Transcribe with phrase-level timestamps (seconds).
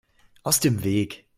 [0.43, 1.25] Aus dem Weg!